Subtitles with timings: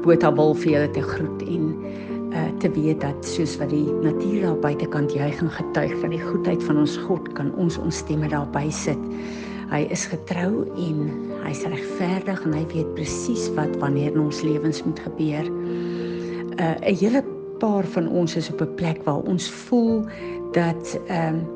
[0.00, 1.64] nat botawil vir julle te groet en
[2.32, 6.20] uh te weet dat soos wat die natuur daar buitekant juig en getuig van die
[6.20, 8.98] goedheid van ons God, kan ons ons stemme daarby sit.
[9.70, 11.10] Hy is getrou en
[11.44, 15.44] hy's regverdig en hy weet presies wat wanneer in ons lewens moet gebeur.
[16.56, 17.24] Uh 'n hele
[17.60, 20.06] paar van ons is op 'n plek waar ons voel
[20.52, 21.46] dat ehm um,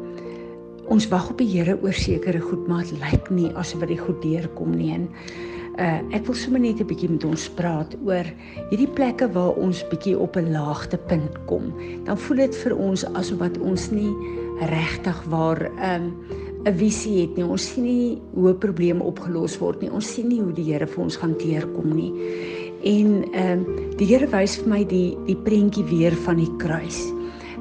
[0.89, 4.23] ons wag op die Here oor sekere goed, maar dit lyk nie asof dit goed
[4.23, 4.93] deurkom nie.
[4.93, 5.09] En
[5.79, 8.27] uh ek wil sommer net 'n bietjie met ons praat oor
[8.71, 11.73] hierdie plekke waar ons bietjie op 'n laagtepunt kom.
[12.05, 14.15] Dan voel dit vir ons asof wat ons nie
[14.61, 16.15] regtig waar um
[16.65, 17.45] 'n visie het nie.
[17.45, 19.91] Ons sien nie hoe probleme opgelos word nie.
[19.91, 22.13] Ons sien nie hoe die Here vir ons gaan deurkom nie.
[22.85, 27.13] En ehm um, die Here wys vir my die die prentjie weer van die kruis.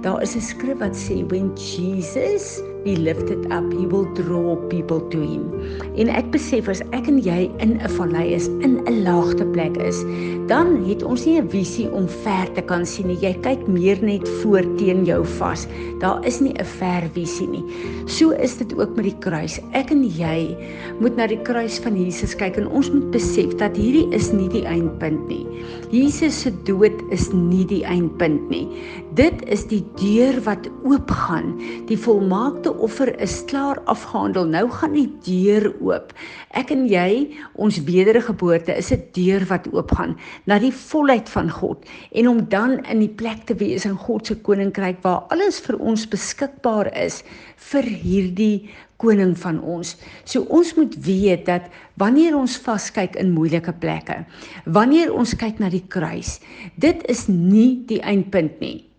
[0.01, 5.01] Daar is 'n skrif wat sê when Jesus be lifted up, he will draw people
[5.09, 5.47] to him.
[5.95, 9.77] En ek besef as ek en jy in 'n vallei is, in 'n laagte plek
[9.77, 10.03] is,
[10.47, 13.17] dan het ons nie 'n visie om ver te kan sien nie.
[13.21, 15.67] Jy kyk meer net voor teen jou vas.
[15.99, 17.63] Daar is nie 'n ver visie nie.
[18.05, 19.59] So is dit ook met die kruis.
[19.71, 20.57] Ek en jy
[20.99, 24.49] moet na die kruis van Jesus kyk en ons moet besef dat hierdie is nie
[24.49, 25.47] die eindpunt nie.
[25.91, 28.67] Jesus se dood is nie die eindpunt nie.
[29.15, 34.45] Dit is die deur wat oopgaan, die volmaakte offer is klaar afgehandel.
[34.45, 36.13] Nou gaan die deur oop.
[36.53, 41.85] Ek en jy, ons wedergeboorte is 'n deur wat oopgaan na die volheid van God
[42.11, 45.79] en om dan in die plek te wees in God se koninkryk waar alles vir
[45.79, 47.23] ons beskikbaar is
[47.55, 49.97] vir hierdie koning van ons.
[50.25, 51.67] So ons moet weet dat
[51.99, 54.25] wanneer ons vaskyk in moeilike plekke,
[54.65, 56.39] wanneer ons kyk na die kruis,
[56.75, 58.92] dit is nie die eindpunt nie.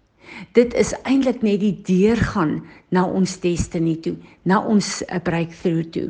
[0.52, 2.58] Dit is eintlik net die deurgaan
[2.94, 6.08] na ons destiny toe, na ons uh, breakthrough toe.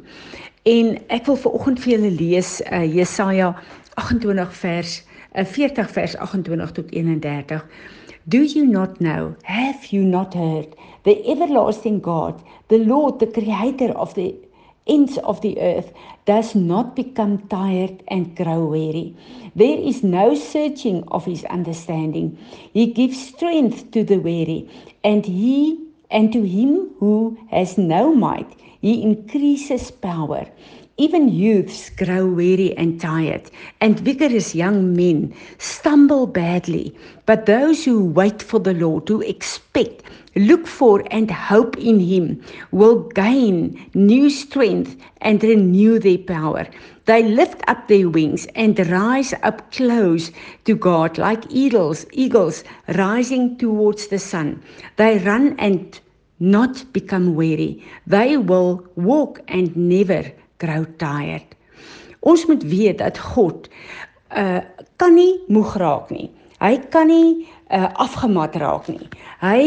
[0.69, 3.53] En ek wil vanoggend vir julle lees uh, Jesaja
[4.00, 4.97] 28 vers
[5.34, 7.66] uh, 40 vers 28 tot 31.
[8.25, 9.34] Do you not know?
[9.43, 10.72] Have you not heard?
[11.05, 14.34] The everlasting God, the Lord, the creator of the
[14.87, 15.93] ends of the earth
[16.25, 19.17] does not become tired and grow weary.
[19.55, 22.39] There is no searching of his understanding.
[22.72, 24.69] He gives strength to the weary,
[25.03, 25.81] and he
[26.11, 30.47] and to him who has no might, he increases power.
[30.99, 33.50] Even youths grow weary and tired,
[33.81, 36.94] and vigorous young men stumble badly.
[37.25, 40.03] But those who wait for the Lord, who expect,
[40.37, 42.43] look for, and hope in Him,
[42.73, 46.67] will gain new strength and renew their power.
[47.06, 50.31] They lift up their wings and rise up close
[50.67, 54.62] to God like eagles, eagles rising towards the sun.
[54.97, 55.99] They run and
[56.39, 57.83] not become weary.
[58.06, 61.47] They will walk and never grow tired.
[62.21, 63.69] Ons moet weet dat God
[64.37, 64.61] uh
[64.97, 66.31] kan nie moeg raak nie.
[66.62, 69.09] Hy kan nie uh afgemat raak nie.
[69.43, 69.62] Hy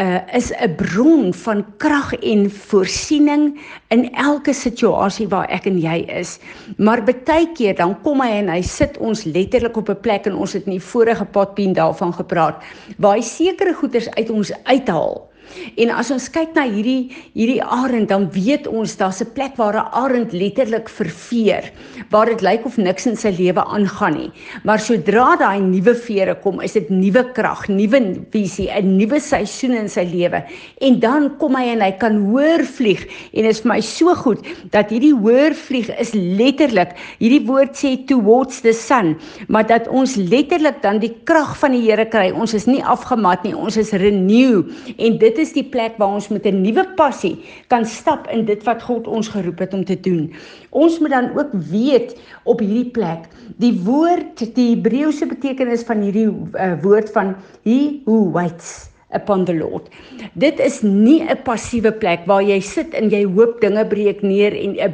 [0.00, 6.04] uh is 'n bron van krag en voorsiening in elke situasie waar ek en jy
[6.08, 6.38] is.
[6.78, 10.34] Maar baie keer dan kom hy en hy sit ons letterlik op 'n plek en
[10.34, 12.62] ons het in die vorige potpien daarvan gepraat
[12.98, 15.31] waar hy sekere goeders uit ons uithaal
[15.76, 19.76] En as ons kyk na hierdie hierdie arend, dan weet ons daar's 'n plek waar
[19.76, 21.72] 'n arend letterlik verveer,
[22.10, 24.30] waar dit lyk of niks in sy lewe aangaan nie.
[24.64, 29.76] Maar sodra daai nuwe vere kom, is dit nuwe krag, nuwe visie, 'n nuwe seisoen
[29.76, 30.44] in sy lewe.
[30.80, 34.40] En dan kom hy en hy kan hoër vlieg en is vir my so goed
[34.70, 39.16] dat hierdie hoër vlieg is letterlik, hierdie woord sê towards the sun,
[39.48, 42.30] maar dat ons letterlik dan die krag van die Here kry.
[42.30, 44.62] Ons is nie afgemat nie, ons is renew
[44.98, 47.36] en dit is die plek waar ons met 'n nuwe passie
[47.68, 50.32] kan stap in dit wat God ons geroep het om te doen.
[50.70, 53.28] Ons moet dan ook weet op hierdie plek
[53.58, 59.54] die woord die Hebreëse betekenis van hierdie uh, woord van he who waits upon the
[59.54, 59.88] Lord.
[60.34, 64.56] Dit is nie 'n passiewe plek waar jy sit en jy hoop dinge breek neer
[64.56, 64.88] en uh,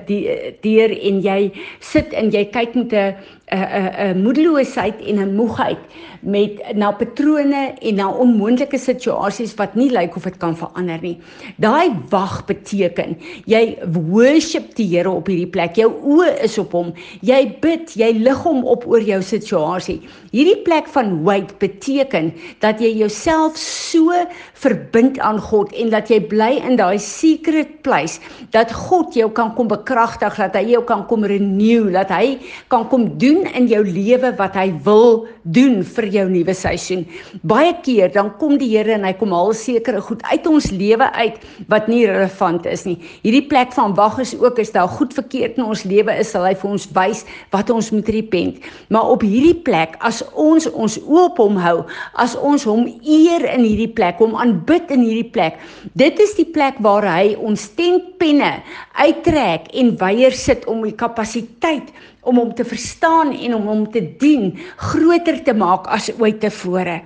[0.61, 3.15] deur en jy sit en jy kyk met 'n
[3.51, 5.79] 'n 'n moedeloosheid en 'n moegheid
[6.21, 11.19] met na patrone en na onmoontlike situasies wat nie lyk of dit kan verander nie.
[11.57, 13.17] Daai wag beteken
[13.47, 15.77] jy worship die Here op hierdie plek.
[15.77, 16.93] Jou oë is op hom.
[17.21, 20.01] Jy bid, jy lig hom op oor jou situasie.
[20.33, 24.13] Hierdie plek van wait beteken dat jy jouself so
[24.55, 28.21] verbind aan God en dat jy bly in daai secret place
[28.51, 32.89] dat God jou kan kom bekragtig, dat hy jou kan kom renew, dat hy kan
[32.89, 37.05] kom doen doen in jou lewe wat hy wil doen vir jou nuwe seisoen.
[37.49, 41.07] Baie keer dan kom die Here en hy kom al sekere goed uit ons lewe
[41.17, 41.39] uit
[41.73, 42.99] wat nie relevant is nie.
[43.25, 46.47] Hierdie plek van wag is ook is daar goed verkeerd in ons lewe is sal
[46.47, 47.25] hy vir ons wys
[47.55, 48.61] wat ons moet repent.
[48.93, 51.83] Maar op hierdie plek as ons ons oop hom hou,
[52.21, 55.59] as ons hom eer in hierdie plek, hom aanbid in hierdie plek.
[55.99, 58.59] Dit is die plek waar hy ons tentpenne
[58.99, 61.93] uittrek en weier sit om die kapasiteit
[62.29, 64.51] om hom te verstaan en om hom te dien
[64.91, 66.99] groter te maak as ooit tevore.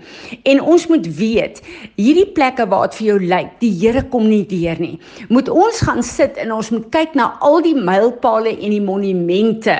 [0.48, 1.60] En ons moet weet,
[2.00, 4.98] hierdie plekke waar dit vir jou lyk, die Here kom nie deur nie.
[5.32, 9.74] Moet ons gaan sit en ons moet kyk na al die mylpale en die monumente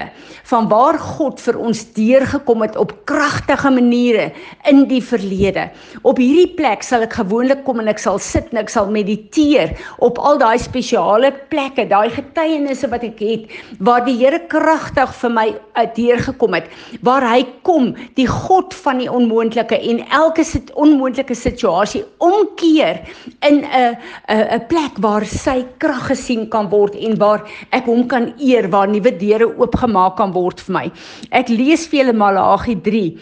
[0.51, 4.31] van waar God vir ons deurgekom het op kragtige maniere
[4.71, 5.69] in die verlede.
[6.09, 9.75] Op hierdie plek sal ek gewoonlik kom en ek sal sit en ek sal mediteer
[10.05, 15.32] op al daai spesiale plekke, daai getuienisse wat ek het waar die Here kragtig vir
[15.35, 16.71] my uh, deurgekom het
[17.07, 23.03] waar hy kom die God van die onmoontlike en elke sit onmoontlike situasie omkeer
[23.49, 23.97] in 'n
[24.29, 28.69] 'n 'n plek waar sy krag gesien kan word en waar ek hom kan eer
[28.69, 30.87] waar nuwe deure oopgemaak kan word vir my.
[31.31, 33.17] Ek lees vir julle Malagi 3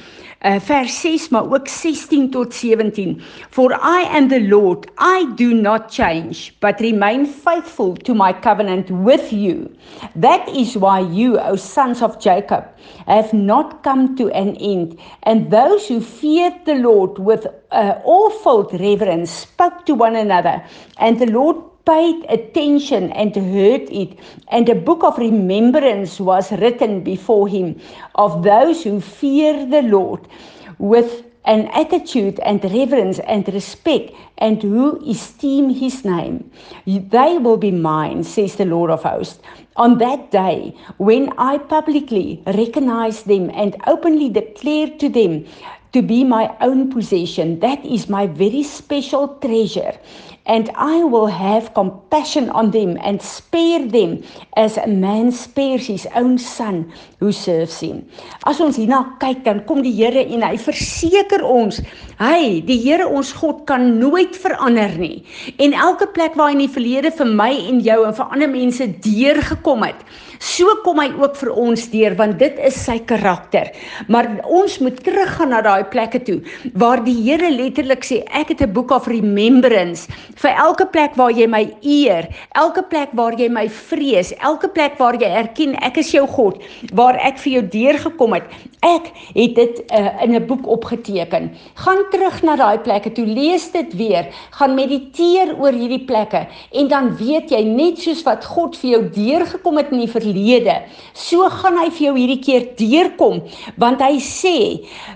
[0.44, 3.20] uh, vers 6 maar ook 16 tot 17
[3.50, 4.86] for i am the lord.
[4.98, 9.70] I do not change but remain faithful to my covenant with you.
[10.14, 12.64] That is why you o sons of jacob
[13.06, 14.98] have not come to an end.
[15.22, 20.62] And those who feared the lord with uh, awful reverence spoke to one another.
[20.96, 21.56] And the lord
[21.90, 27.80] paid attention and heard it, and a book of remembrance was written before him
[28.14, 30.20] of those who fear the Lord
[30.78, 36.50] with an attitude and reverence and respect and who esteem his name.
[36.86, 39.40] They will be mine, says the Lord of hosts.
[39.76, 45.46] On that day, when I publicly recognize them and openly declare to them
[45.92, 49.94] to be my own possession, that is my very special treasure.
[50.46, 54.22] and I will have compassion on them and spare them
[54.56, 58.02] as a man spares his own son who serves him.
[58.46, 61.78] As ons hierna kyk, dan kom die Here en hy verseker ons,
[62.18, 65.22] hy, die Here ons God kan nooit verander nie.
[65.62, 68.50] En elke plek waar hy in die verlede vir my en jou en vir ander
[68.50, 70.02] mense deurgekom het,
[70.40, 73.68] So kom hy ook vir ons deur want dit is sy karakter.
[74.08, 76.40] Maar ons moet teruggaan na daai plekke toe
[76.74, 81.32] waar die Here letterlik sê ek het 'n boek of remembrance vir elke plek waar
[81.32, 85.98] jy my eer, elke plek waar jy my vrees, elke plek waar jy erken ek
[85.98, 86.60] is jou God,
[86.92, 88.44] waar ek vir jou deurgekom het.
[88.80, 91.50] Ek het dit uh, in 'n boek opgeteken.
[91.74, 96.88] Gaan terug na daai plekke toe, lees dit weer, gaan mediteer oor hierdie plekke en
[96.88, 100.82] dan weet jy net soos wat God vir jou deurgekom het in die verlede.
[101.12, 103.42] So gaan hy vir jou hierdie keer deurkom
[103.76, 104.56] want hy sê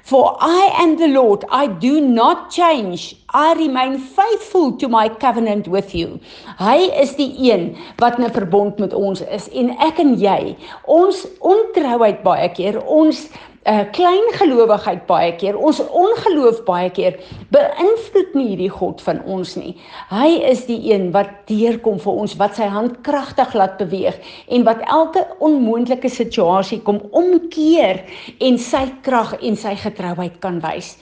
[0.04, 1.44] for I am the Lord.
[1.50, 3.16] I do not change.
[3.30, 6.20] I remain faithful to my covenant with you.
[6.60, 9.48] Hy is die een wat 'n verbond met ons is.
[9.50, 10.56] En ek en jy
[10.86, 13.26] ons ontrouheid baie keer ons
[13.64, 17.18] uh, klein gelowigheid baie keer, ons ongeloof baie keer
[17.54, 19.74] beïnvloed nie hierdie God van ons nie.
[20.12, 24.18] Hy is die een wat deurkom vir ons, wat sy hand kragtig laat beweeg
[24.52, 28.04] en wat elke onmoontlike situasie kom omkeer
[28.40, 30.94] en sy krag en sy getrouheid kan wys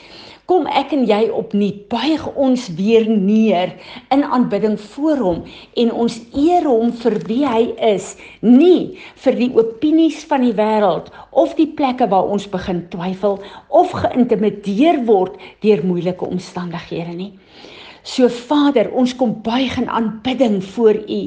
[0.51, 3.75] kom ek en jy opnuut buig ons weer neer
[4.15, 5.43] in aanbidding voor hom
[5.85, 11.13] en ons eer hom vir wie hy is nie vir die opinies van die wêreld
[11.45, 13.39] of die plekke waar ons begin twyfel
[13.83, 17.33] of geïntimideer word deur moeilike omstandighede nie
[18.03, 21.21] So Vader, ons kom buig in aanbidding voor U.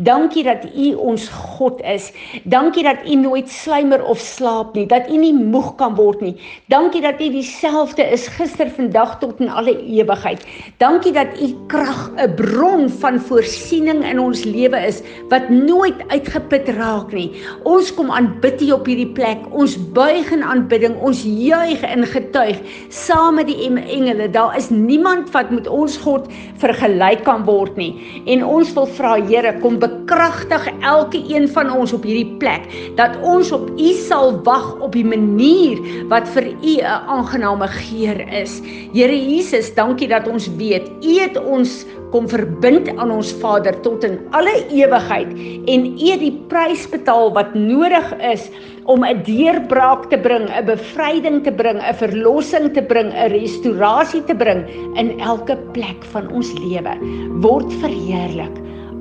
[0.00, 2.06] Dankie dat U ons God is.
[2.48, 6.32] Dankie dat U nooit sluimer of slaap nie, dat U nie moeg kan word nie.
[6.72, 10.46] Dankie dat U dieselfde is gister, vandag tot in alle ewigheid.
[10.80, 16.68] Dankie dat U krag 'n bron van voorsiening in ons lewe is wat nooit uitgeput
[16.80, 17.28] raak nie.
[17.64, 19.38] Ons kom aanbid U op hierdie plek.
[19.52, 20.96] Ons buig in aanbidding.
[20.96, 22.56] Ons juig en getuig
[22.88, 24.30] saam met die engele.
[24.30, 26.30] Daar is niemand wat met ons God God
[26.62, 28.22] vergelyk kan word nie.
[28.30, 33.18] En ons wil vra Here, kom bekragtig elke een van ons op hierdie plek dat
[33.26, 38.60] ons op U sal wag op die manier wat vir U 'n aangename geur is.
[38.92, 44.04] Here Jesus, dankie dat ons weet U het ons kom verbind aan ons Vader tot
[44.04, 45.32] in alle ewigheid
[45.66, 48.50] en U het die prys betaal wat nodig is
[48.84, 54.24] om 'n deurbraak te bring, 'n bevryding te bring, 'n verlossing te bring, 'n restaurasie
[54.24, 56.94] te bring in elke plek van ons lewe.
[57.40, 58.56] Word verheerlik.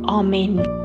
[0.06, 0.81] Amen.